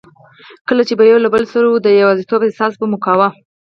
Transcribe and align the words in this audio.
کله 0.67 0.81
چي 0.87 0.93
به 0.99 1.03
یو 1.11 1.23
له 1.25 1.29
بل 1.33 1.43
سره 1.51 1.65
وو، 1.67 1.83
د 1.85 1.87
یوازیتوب 2.01 2.41
احساس 2.43 2.73
به 2.77 2.85
مو 2.91 2.97
کاوه. 3.05 3.29